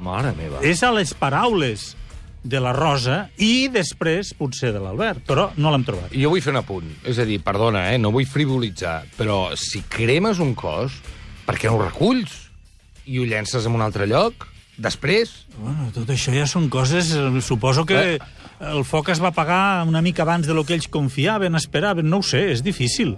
Mare 0.02 0.32
meva. 0.38 0.60
és 0.62 0.82
a 0.82 0.92
les 0.94 1.12
paraules 1.14 1.96
de 2.42 2.58
la 2.60 2.72
Rosa 2.74 3.28
i 3.38 3.68
després, 3.70 4.32
potser, 4.34 4.72
de 4.74 4.80
l'Albert, 4.82 5.22
però 5.28 5.50
no 5.56 5.70
l'hem 5.70 5.84
trobat. 5.86 6.10
Jo 6.12 6.30
vull 6.32 6.42
fer 6.42 6.50
un 6.52 6.58
apunt. 6.62 6.88
És 7.06 7.18
a 7.22 7.24
dir, 7.28 7.38
perdona, 7.44 7.92
eh, 7.94 7.98
no 8.02 8.10
vull 8.10 8.26
frivolitzar, 8.26 9.04
però 9.16 9.54
si 9.56 9.82
cremes 9.88 10.40
un 10.42 10.54
cos, 10.58 10.96
per 11.46 11.54
què 11.58 11.70
no 11.70 11.76
ho 11.78 11.84
reculls? 11.84 12.48
I 13.06 13.18
ho 13.18 13.24
llences 13.26 13.66
en 13.66 13.74
un 13.78 13.82
altre 13.82 14.06
lloc? 14.10 14.48
Després? 14.82 15.30
Bueno, 15.58 15.90
tot 15.94 16.08
això 16.10 16.32
ja 16.34 16.46
són 16.48 16.68
coses... 16.72 17.12
eh, 17.14 17.40
Suposo 17.44 17.84
que 17.86 18.14
Eh. 18.14 18.18
el 18.72 18.84
foc 18.86 19.08
es 19.10 19.20
va 19.22 19.28
apagar 19.30 19.84
una 19.86 20.00
mica 20.02 20.22
abans 20.22 20.46
de 20.46 20.54
lo 20.54 20.64
que 20.64 20.74
ells 20.74 20.88
confiaven, 20.88 21.54
esperaven, 21.58 22.08
no 22.08 22.18
ho 22.18 22.22
sé, 22.22 22.50
és 22.52 22.62
difícil. 22.62 23.16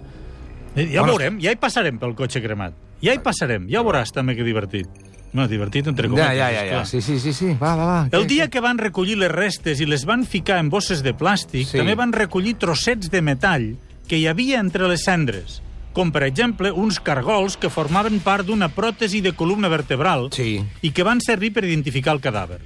Eh, 0.75 0.89
Ja 0.91 1.01
ho 1.01 1.05
Bueno, 1.05 1.17
veurem, 1.17 1.39
ja 1.41 1.51
hi 1.53 1.55
passarem 1.57 1.97
pel 1.97 2.13
cotxe 2.15 2.41
cremat. 2.41 2.73
Ja 3.01 3.13
hi 3.13 3.19
passarem, 3.23 3.67
ja 3.69 3.81
ho 3.81 3.85
veuràs 3.85 4.11
també 4.11 4.35
que 4.35 4.43
divertit. 4.43 4.87
Bueno, 5.35 5.49
divertit 5.51 5.85
entre 5.91 6.07
Ja, 6.07 6.09
cometes, 6.09 6.37
ja, 6.37 6.47
ja, 6.47 6.51
ja. 6.53 6.63
esclar. 6.63 6.87
Sí, 6.87 7.01
sí, 7.01 7.19
sí, 7.19 7.33
sí. 7.33 7.47
Va, 7.61 7.75
va, 7.75 7.85
va. 7.85 8.07
El 8.15 8.25
dia 8.25 8.47
que 8.49 8.61
van 8.63 8.77
recollir 8.77 9.17
les 9.19 9.29
restes 9.31 9.81
i 9.83 9.85
les 9.85 10.05
van 10.07 10.23
ficar 10.25 10.59
en 10.63 10.69
bosses 10.69 11.03
de 11.03 11.11
plàstic, 11.13 11.65
Sí. 11.67 11.77
també 11.77 11.93
van 11.95 12.13
recollir 12.13 12.55
trossets 12.55 13.11
de 13.11 13.21
metall 13.21 13.75
que 14.07 14.17
hi 14.17 14.27
havia 14.27 14.61
entre 14.61 14.87
les 14.87 15.03
cendres, 15.03 15.61
com 15.91 16.11
per 16.13 16.23
exemple 16.23 16.71
uns 16.71 17.01
cargols 17.01 17.57
que 17.57 17.69
formaven 17.69 18.21
part 18.21 18.45
d'una 18.47 18.69
pròtesi 18.69 19.19
de 19.21 19.33
columna 19.33 19.67
vertebral 19.67 20.29
Sí. 20.31 20.63
i 20.81 20.91
que 20.91 21.03
van 21.03 21.19
servir 21.19 21.51
per 21.51 21.65
identificar 21.65 22.13
el 22.13 22.21
cadàver. 22.21 22.61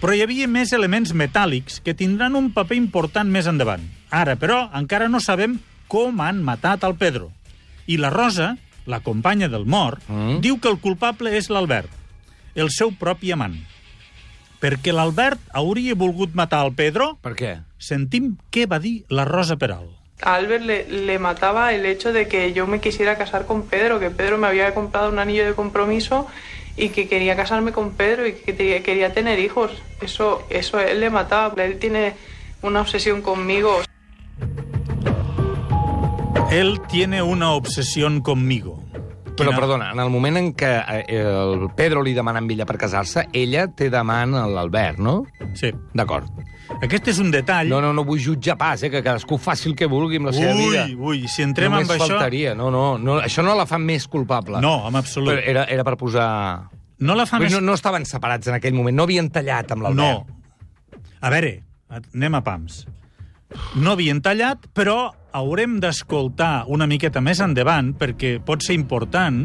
Però 0.00 0.14
hi 0.16 0.22
havia 0.22 0.48
més 0.48 0.72
elements 0.72 1.12
metàl·lics 1.14 1.82
que 1.82 1.92
tindran 1.94 2.34
un 2.34 2.50
paper 2.52 2.76
important 2.78 3.28
més 3.28 3.46
endavant. 3.46 3.82
Ara, 4.10 4.36
però, 4.36 4.70
encara 4.72 5.08
no 5.10 5.20
sabem 5.20 5.58
com 5.86 6.18
han 6.20 6.42
matat 6.42 6.82
el 6.84 6.94
Pedro. 6.96 7.30
I 7.86 7.98
la 7.98 8.08
Rosa, 8.08 8.56
la 8.86 9.00
companya 9.00 9.48
del 9.48 9.66
mort, 9.66 10.00
Mm. 10.08 10.40
diu 10.40 10.58
que 10.60 10.68
el 10.68 10.78
culpable 10.78 11.36
és 11.36 11.50
l'Albert, 11.50 11.90
el 12.56 12.70
seu 12.74 12.90
propi 12.98 13.30
amant. 13.32 13.54
Perquè 14.60 14.92
l'Albert 14.92 15.38
hauria 15.52 15.94
volgut 15.94 16.34
matar 16.34 16.64
el 16.66 16.72
Pedro, 16.74 17.18
Per 17.22 17.34
què? 17.36 17.52
sentim 17.78 18.36
què 18.50 18.66
va 18.66 18.78
dir 18.80 19.04
la 19.08 19.24
Rosa 19.28 19.56
Peral. 19.56 19.86
A 20.22 20.34
Albert 20.34 20.64
le, 20.64 20.78
le 20.88 21.18
mataba 21.18 21.74
el 21.74 21.84
hecho 21.84 22.10
de 22.12 22.26
que 22.26 22.54
yo 22.54 22.66
me 22.66 22.80
quisiera 22.80 23.18
casar 23.18 23.44
con 23.46 23.62
Pedro, 23.68 24.00
que 24.00 24.10
Pedro 24.10 24.38
me 24.38 24.46
había 24.46 24.72
comprado 24.72 25.10
un 25.10 25.18
anillo 25.18 25.44
de 25.44 25.52
compromiso 25.52 26.26
y 26.74 26.88
que 26.88 27.06
quería 27.06 27.36
casarme 27.36 27.72
con 27.72 27.92
Pedro 27.92 28.26
y 28.26 28.32
que 28.32 28.54
quería 28.82 29.12
tener 29.12 29.38
hijos. 29.38 29.72
Eso, 30.00 30.46
eso 30.48 30.80
él 30.80 31.00
le 31.00 31.10
mataba. 31.10 31.62
Él 31.62 31.78
tiene 31.78 32.14
una 32.62 32.80
obsesión 32.80 33.20
conmigo. 33.20 33.82
Él 36.50 36.80
tiene 36.88 37.22
una 37.22 37.50
obsesión 37.52 38.20
conmigo. 38.22 38.82
Però, 39.36 39.50
Quina- 39.50 39.58
perdona, 39.60 39.90
en 39.92 40.00
el 40.00 40.08
moment 40.10 40.36
en 40.40 40.46
què 40.56 40.70
eh, 41.04 41.20
el 41.20 41.66
Pedro 41.76 42.00
li 42.02 42.14
demana 42.16 42.40
amb 42.40 42.50
ella 42.54 42.64
per 42.68 42.78
casar-se, 42.80 43.26
ella 43.36 43.66
té 43.68 43.90
demant 43.92 44.32
a 44.34 44.46
l'Albert, 44.48 44.98
no? 44.98 45.18
Sí. 45.54 45.70
D'acord. 45.94 46.30
Aquest 46.82 47.08
és 47.12 47.18
un 47.22 47.28
detall... 47.30 47.68
No, 47.70 47.78
no, 47.84 47.92
no 47.94 48.02
vull 48.08 48.18
jutjar 48.22 48.56
pas, 48.58 48.82
eh, 48.82 48.90
que 48.90 49.02
cadascú 49.04 49.36
faci 49.38 49.68
el 49.70 49.76
que 49.78 49.86
vulgui 49.86 50.18
amb 50.18 50.30
la 50.30 50.32
seva 50.34 50.54
vida. 50.56 50.86
Ui, 50.88 50.96
ui, 50.96 51.28
si 51.28 51.44
entrem 51.44 51.70
Només 51.70 51.86
amb 51.90 51.94
això... 52.00 52.08
faltaria. 52.16 52.54
No, 52.58 52.70
no, 52.74 52.96
no, 52.98 53.18
això 53.22 53.44
no 53.46 53.54
la 53.58 53.66
fa 53.70 53.78
més 53.78 54.08
culpable. 54.10 54.58
No, 54.64 54.78
en 54.88 54.96
absolut. 54.98 55.34
Però 55.34 55.44
era, 55.52 55.64
era 55.70 55.84
per 55.86 55.94
posar... 56.00 56.26
No 56.98 57.14
la 57.14 57.26
fa 57.28 57.36
Però 57.38 57.50
més... 57.50 57.58
no, 57.58 57.60
no 57.60 57.76
estaven 57.76 58.08
separats 58.08 58.48
en 58.48 58.56
aquell 58.56 58.74
moment, 58.74 58.96
no 58.96 59.04
havien 59.04 59.28
tallat 59.30 59.70
amb 59.76 59.84
No. 59.84 59.92
l'Albert. 59.92 60.32
A 61.20 61.30
veure, 61.32 61.52
anem 61.92 62.34
a 62.40 62.42
pams. 62.44 62.86
No 63.78 63.92
havien 63.94 64.20
tallat, 64.24 64.66
però 64.74 65.12
haurem 65.36 65.78
d'escoltar 65.80 66.64
una 66.72 66.86
miqueta 66.90 67.20
més 67.22 67.40
endavant, 67.44 67.92
perquè 67.98 68.36
pot 68.44 68.64
ser 68.64 68.74
important, 68.74 69.42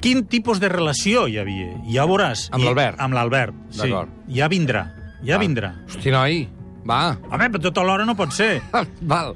quin 0.00 0.24
tipus 0.30 0.60
de 0.62 0.70
relació 0.72 1.26
hi 1.28 1.38
havia. 1.42 1.72
Ja 1.90 2.06
veuràs. 2.08 2.46
Amb 2.54 2.64
l'Albert. 2.64 3.00
Amb 3.02 3.16
l'Albert, 3.18 3.56
sí. 3.74 3.90
Ja 4.36 4.48
vindrà, 4.52 4.86
ja 5.26 5.36
Va. 5.36 5.42
vindrà. 5.42 5.72
Hosti, 5.88 6.12
noi, 6.14 6.46
va. 6.86 7.16
Home, 7.30 7.50
però 7.50 7.62
tota 7.68 7.84
l'hora 7.86 8.06
no 8.08 8.14
pot 8.18 8.32
ser. 8.36 8.60
Val. 9.12 9.34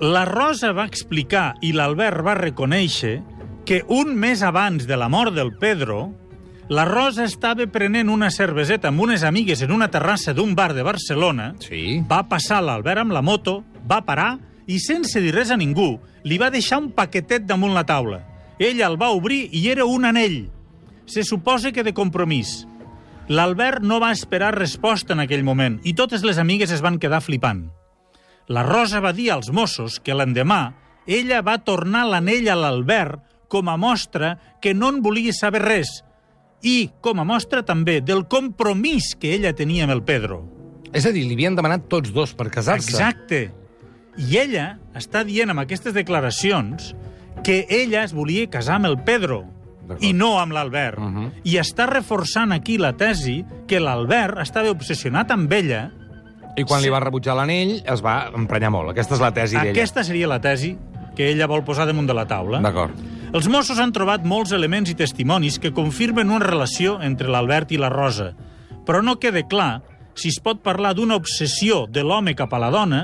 La 0.00 0.26
Rosa 0.28 0.74
va 0.76 0.84
explicar 0.88 1.54
i 1.64 1.72
l'Albert 1.72 2.20
va 2.24 2.34
reconèixer 2.36 3.18
que 3.66 3.82
un 3.88 4.12
mes 4.14 4.42
abans 4.44 4.84
de 4.86 4.96
la 4.96 5.08
mort 5.08 5.34
del 5.34 5.54
Pedro, 5.58 6.10
la 6.68 6.84
Rosa 6.84 7.24
estava 7.24 7.66
prenent 7.70 8.08
una 8.10 8.30
cerveseta 8.34 8.88
amb 8.90 9.00
unes 9.04 9.22
amigues 9.22 9.62
en 9.62 9.70
una 9.70 9.86
terrassa 9.90 10.32
d'un 10.34 10.54
bar 10.58 10.72
de 10.74 10.82
Barcelona, 10.82 11.54
Sí. 11.60 12.02
va 12.10 12.24
passar 12.28 12.62
l'Albert 12.62 13.00
amb 13.00 13.12
la 13.12 13.22
moto, 13.22 13.64
va 13.88 14.02
parar 14.04 14.38
i, 14.66 14.78
sense 14.80 15.20
dir 15.20 15.32
res 15.34 15.50
a 15.50 15.56
ningú, 15.56 16.00
li 16.24 16.38
va 16.38 16.50
deixar 16.50 16.78
un 16.82 16.90
paquetet 16.90 17.46
damunt 17.46 17.74
la 17.74 17.84
taula. 17.86 18.24
Ella 18.58 18.86
el 18.86 19.00
va 19.00 19.10
obrir 19.10 19.48
i 19.52 19.68
era 19.70 19.84
un 19.84 20.04
anell. 20.04 20.50
Se 21.06 21.22
suposa 21.22 21.70
que 21.70 21.84
de 21.84 21.92
compromís. 21.94 22.66
L'Albert 23.28 23.82
no 23.82 24.00
va 24.00 24.10
esperar 24.12 24.54
resposta 24.56 25.12
en 25.12 25.20
aquell 25.20 25.44
moment 25.44 25.80
i 25.84 25.94
totes 25.94 26.22
les 26.24 26.38
amigues 26.38 26.70
es 26.70 26.80
van 26.82 26.98
quedar 26.98 27.20
flipant. 27.20 27.70
La 28.48 28.62
Rosa 28.62 29.00
va 29.00 29.12
dir 29.12 29.30
als 29.30 29.50
Mossos 29.52 30.00
que 30.00 30.14
l'endemà 30.14 30.74
ella 31.06 31.42
va 31.42 31.58
tornar 31.62 32.06
l'anell 32.06 32.48
a 32.48 32.54
l'Albert 32.56 33.20
com 33.48 33.68
a 33.68 33.76
mostra 33.76 34.38
que 34.60 34.74
no 34.74 34.88
en 34.88 35.02
volia 35.02 35.32
saber 35.32 35.62
res 35.62 36.02
i 36.62 36.90
com 37.00 37.20
a 37.20 37.24
mostra 37.24 37.62
també 37.64 38.00
del 38.00 38.26
compromís 38.28 39.14
que 39.20 39.34
ella 39.34 39.52
tenia 39.54 39.84
amb 39.84 39.92
el 39.92 40.02
Pedro. 40.02 40.42
És 40.92 41.04
a 41.06 41.12
dir, 41.12 41.26
li 41.26 41.34
havien 41.36 41.56
demanat 41.58 41.88
tots 41.92 42.12
dos 42.14 42.32
per 42.34 42.48
casar-se. 42.50 42.90
Exacte. 42.90 43.52
I 44.16 44.38
ella 44.40 44.78
està 44.96 45.24
dient 45.28 45.50
amb 45.52 45.60
aquestes 45.60 45.92
declaracions 45.92 46.94
que 47.44 47.66
ella 47.68 48.02
es 48.04 48.14
volia 48.16 48.48
casar 48.48 48.78
amb 48.80 48.86
el 48.88 48.96
Pedro 49.04 49.44
i 50.00 50.12
no 50.16 50.38
amb 50.40 50.52
l'Albert. 50.56 50.98
Mhm. 50.98 51.26
I 51.44 51.58
està 51.60 51.86
reforçant 51.86 52.52
aquí 52.52 52.78
la 52.78 52.94
tesi 52.96 53.44
que 53.68 53.78
l'Albert 53.78 54.40
estava 54.42 54.70
obsessionat 54.70 55.30
amb 55.30 55.52
ella. 55.52 55.90
I 56.56 56.64
quan 56.64 56.80
Sí. 56.80 56.86
li 56.86 56.90
va 56.90 57.00
rebutjar 57.00 57.36
l'anell, 57.36 57.82
es 57.84 58.02
va 58.02 58.30
emprenyar 58.34 58.70
molt. 58.70 58.90
Aquesta 58.90 59.14
és 59.14 59.20
la 59.20 59.32
tesi 59.34 59.56
d'ella. 59.56 59.70
Aquesta 59.70 60.02
seria 60.02 60.26
la 60.26 60.40
tesi 60.40 60.76
que 61.14 61.28
ella 61.30 61.46
vol 61.46 61.62
posar 61.62 61.86
damunt 61.86 62.06
de 62.08 62.14
la 62.14 62.26
taula. 62.26 62.60
D'acord. 62.60 62.94
Els 63.36 63.50
Mossos 63.52 63.76
han 63.82 63.90
trobat 63.92 64.22
molts 64.24 64.54
elements 64.56 64.88
i 64.88 64.94
testimonis 64.96 65.58
que 65.60 65.74
confirmen 65.76 66.30
una 66.32 66.46
relació 66.46 66.94
entre 67.04 67.28
l'Albert 67.28 67.74
i 67.74 67.76
la 67.76 67.90
Rosa, 67.92 68.30
però 68.88 69.02
no 69.04 69.18
queda 69.20 69.42
clar 69.44 69.82
si 70.16 70.30
es 70.32 70.38
pot 70.40 70.62
parlar 70.64 70.94
d'una 70.96 71.18
obsessió 71.20 71.82
de 71.84 72.00
l'home 72.00 72.32
cap 72.38 72.54
a 72.56 72.60
la 72.62 72.70
dona 72.72 73.02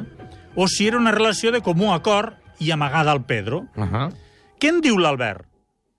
o 0.57 0.65
si 0.73 0.87
era 0.89 0.97
una 0.97 1.13
relació 1.13 1.53
de 1.53 1.61
comú 1.61 1.91
acord 1.93 2.39
i 2.65 2.71
amagada 2.73 3.13
al 3.13 3.27
Pedro. 3.27 3.67
Uh 3.77 3.85
-huh. 3.85 4.07
Què 4.59 4.71
en 4.71 4.81
diu 4.81 4.97
l'Albert? 4.97 5.45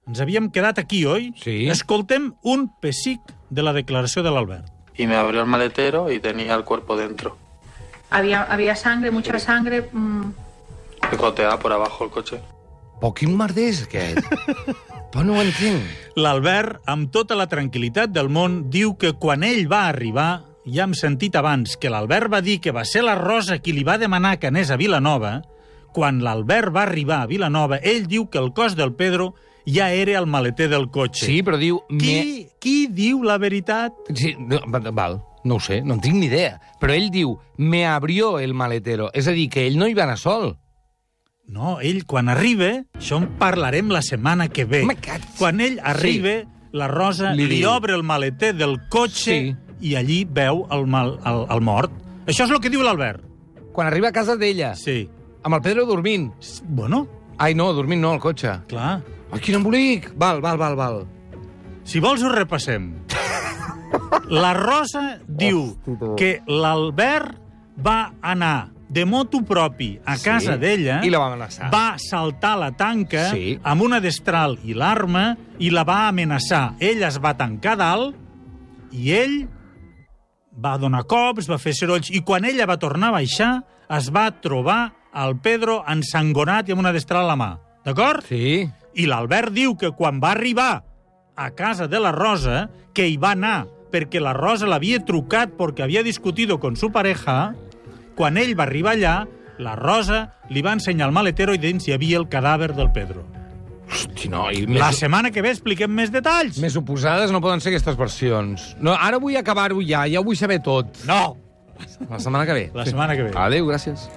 Ens 0.07 0.19
havíem 0.19 0.49
quedat 0.49 0.79
aquí, 0.79 1.05
oi? 1.05 1.33
Sí. 1.37 1.69
Escoltem 1.69 2.33
un 2.41 2.71
pessic 2.81 3.19
de 3.51 3.61
la 3.61 3.71
declaració 3.73 4.23
de 4.23 4.31
l'Albert. 4.31 4.65
Y 4.97 5.05
me 5.05 5.15
abrió 5.15 5.41
el 5.41 5.47
maletero 5.47 6.11
y 6.11 6.19
tenía 6.19 6.55
el 6.55 6.63
cuerpo 6.63 6.97
dentro. 6.97 7.37
Había, 8.09 8.41
había 8.43 8.75
sangre, 8.75 9.11
mucha 9.11 9.37
sangre. 9.37 9.89
mm, 9.93 10.33
Picoteada 11.11 11.59
por 11.59 11.71
abajo 11.71 12.05
el 12.05 12.09
coche. 12.09 12.39
Però 13.03 13.11
quin 13.11 13.33
merder 13.35 13.65
és 13.67 13.81
aquest? 13.83 14.21
Però 15.11 15.25
no 15.27 15.33
ho 15.35 15.41
entenc. 15.43 15.87
L'Albert, 16.15 16.77
amb 16.87 17.09
tota 17.11 17.35
la 17.35 17.49
tranquil·litat 17.51 18.13
del 18.15 18.29
món, 18.31 18.61
diu 18.71 18.93
que 18.95 19.11
quan 19.19 19.43
ell 19.43 19.65
va 19.67 19.89
arribar, 19.89 20.45
ja 20.63 20.85
hem 20.85 20.93
sentit 20.95 21.35
abans 21.35 21.75
que 21.75 21.91
l'Albert 21.91 22.31
va 22.31 22.39
dir 22.45 22.61
que 22.63 22.71
va 22.71 22.85
ser 22.87 23.03
la 23.03 23.17
Rosa 23.19 23.57
qui 23.59 23.73
li 23.75 23.83
va 23.83 23.97
demanar 23.99 24.37
que 24.39 24.47
anés 24.47 24.71
a 24.71 24.79
Vilanova, 24.79 25.33
quan 25.91 26.23
l'Albert 26.23 26.71
va 26.71 26.85
arribar 26.87 27.19
a 27.25 27.27
Vilanova, 27.27 27.81
ell 27.83 28.07
diu 28.07 28.29
que 28.31 28.39
el 28.39 28.53
cos 28.55 28.79
del 28.79 28.95
Pedro 28.95 29.33
ja 29.67 29.91
era 29.91 30.15
al 30.21 30.31
maleter 30.31 30.71
del 30.71 30.87
cotxe. 30.87 31.27
Sí, 31.27 31.41
però 31.43 31.59
diu... 31.59 31.83
Qui, 31.91 32.47
qui 32.63 32.87
diu 32.87 33.19
la 33.27 33.35
veritat? 33.35 33.99
Me... 34.07 34.15
Sí, 34.15 34.31
no, 34.39 34.63
val, 34.95 35.19
no 35.43 35.59
ho 35.59 35.67
sé, 35.67 35.83
no 35.83 35.99
en 35.99 36.07
tinc 36.07 36.21
ni 36.21 36.31
idea. 36.31 36.55
Però 36.79 36.95
ell 36.95 37.11
diu, 37.11 37.35
me 37.59 37.83
abrió 37.83 38.37
el 38.39 38.55
maletero. 38.55 39.11
És 39.11 39.27
a 39.27 39.35
dir, 39.35 39.49
que 39.51 39.67
ell 39.67 39.75
no 39.75 39.91
hi 39.91 39.99
va 39.99 40.07
anar 40.07 40.21
sol. 40.23 40.53
No, 41.47 41.79
ell, 41.81 42.05
quan 42.05 42.29
arriba, 42.29 42.85
això 42.97 43.17
en 43.21 43.27
parlarem 43.37 43.89
la 43.91 44.01
setmana 44.01 44.47
que 44.49 44.65
ve. 44.65 44.83
Me 44.87 44.95
caig. 44.95 45.21
Quan 45.37 45.59
ell 45.61 45.79
arriba, 45.83 46.43
la 46.71 46.87
Rosa 46.87 47.33
Li 47.35 47.45
li, 47.47 47.59
diu. 47.61 47.69
obre 47.69 47.93
el 47.93 48.03
maleter 48.03 48.53
del 48.55 48.79
cotxe 48.89 49.33
Sí. 49.35 49.55
i 49.81 49.95
allí 49.95 50.23
veu 50.25 50.65
el, 50.71 50.87
mal, 50.87 51.19
el, 51.25 51.45
el 51.51 51.61
mort. 51.61 51.91
Això 52.25 52.45
és 52.45 52.51
el 52.51 52.59
que 52.63 52.69
diu 52.71 52.81
l'Albert. 52.81 53.21
Quan 53.73 53.87
arriba 53.87 54.09
a 54.09 54.11
casa 54.15 54.35
d'ella, 54.37 54.75
Sí. 54.75 55.09
amb 55.43 55.55
el 55.55 55.61
Pedro 55.61 55.85
dormint. 55.85 56.31
Bueno, 56.63 57.07
Ai, 57.37 57.53
no, 57.55 57.73
dormint 57.73 58.01
no, 58.01 58.11
al 58.13 58.19
cotxe. 58.19 58.59
clar. 58.67 59.01
Ai, 59.31 59.39
quin 59.39 59.55
embolic! 59.55 60.13
Val, 60.15 60.39
val, 60.41 60.57
val, 60.57 60.75
val. 60.75 61.07
Si 61.83 61.99
vols 61.99 62.21
ho 62.23 62.29
repassem. 62.29 62.93
La 64.29 64.53
Rosa 64.53 65.19
diu 65.27 65.75
que 66.17 66.41
l'Albert 66.47 67.35
va 67.85 68.13
anar 68.21 68.71
de 68.93 69.05
moto 69.09 69.41
propi 69.43 69.99
a 70.05 70.15
Sí, 70.17 70.23
casa 70.27 70.55
d'ella 70.61 70.99
i 71.03 71.09
la 71.09 71.17
va 71.19 71.27
amenaçar. 71.31 71.71
va 71.73 71.95
saltar 71.97 72.53
la 72.59 72.71
tanca 72.77 73.31
Sí. 73.31 73.57
amb 73.63 73.81
una 73.81 73.99
destral 73.99 74.59
i 74.63 74.73
l'arma 74.77 75.35
i 75.59 75.71
la 75.71 75.83
va 75.83 76.07
amenaçar. 76.09 76.75
Ell 76.79 77.01
es 77.03 77.17
va 77.23 77.33
tancar 77.35 77.75
dalt 77.77 78.15
i 78.91 79.11
ell 79.17 79.47
va 80.63 80.77
donar 80.77 81.03
cops, 81.09 81.47
va 81.49 81.57
fer 81.57 81.73
serolls, 81.73 82.11
i 82.13 82.21
quan 82.21 82.45
ella 82.45 82.67
va 82.69 82.77
tornar 82.77 83.09
a 83.09 83.17
baixar, 83.17 83.63
es 83.89 84.11
va 84.13 84.27
trobar 84.41 84.93
el 85.25 85.35
Pedro 85.41 85.83
ensangonat 85.89 86.69
i 86.69 86.73
amb 86.75 86.83
una 86.83 86.91
destral 86.93 87.25
a 87.25 87.31
la 87.33 87.35
mà. 87.39 87.51
D'acord? 87.85 88.23
Sí. 88.29 88.69
I 88.95 89.05
l'Albert 89.09 89.51
diu 89.53 89.75
que 89.75 89.89
quan 89.97 90.19
va 90.21 90.31
arribar 90.31 90.83
a 91.35 91.49
casa 91.57 91.87
de 91.87 91.99
la 91.99 92.11
Rosa, 92.13 92.69
que 92.93 93.07
hi 93.09 93.17
va 93.17 93.31
anar 93.33 93.65
perquè 93.91 94.21
la 94.21 94.33
Rosa 94.33 94.67
l'havia 94.69 94.99
trucat 95.05 95.57
perquè 95.57 95.83
havia 95.83 96.03
discutido 96.03 96.59
con 96.59 96.75
su 96.75 96.91
pareja, 96.91 97.55
quan 98.15 98.37
ell 98.37 98.53
va 98.57 98.63
arribar 98.67 98.93
allà, 98.95 99.15
la 99.59 99.75
Rosa 99.75 100.23
li 100.49 100.61
va 100.65 100.73
ensenyar 100.73 101.07
el 101.09 101.13
maletero 101.15 101.53
i 101.53 101.61
dins 101.61 101.87
hi 101.87 101.93
havia 101.93 102.17
el 102.17 102.27
cadàver 102.29 102.73
del 102.75 102.91
Pedro. 102.91 103.25
Hosti, 103.93 104.29
no, 104.31 104.47
i 104.49 104.65
més, 104.65 104.79
La 104.81 104.91
setmana 104.95 105.29
que 105.29 105.41
ve 105.45 105.51
expliquem 105.51 105.91
més 105.93 106.09
detalls. 106.11 106.57
més 106.63 106.75
oposades 106.79 107.31
no 107.31 107.41
poden 107.41 107.61
ser 107.61 107.69
aquestes 107.73 107.97
versions. 107.99 108.75
No, 108.79 108.95
ara 108.95 109.19
vull 109.21 109.35
acabar-ho 109.37 109.81
ja, 109.85 110.07
ja 110.09 110.19
ho 110.19 110.23
vull 110.23 110.37
saber 110.39 110.61
tot. 110.65 111.03
No, 111.05 111.37
La 112.09 112.19
setmana 112.19 112.45
que 112.45 112.53
ve. 112.53 112.71
la 112.73 112.85
setmana 112.85 113.15
que 113.15 113.23
ve. 113.23 113.31
Adéu, 113.35 113.67
gràcies. 113.67 114.07